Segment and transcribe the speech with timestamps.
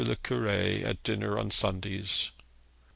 [0.03, 2.31] le Cure at dinner on Sundays.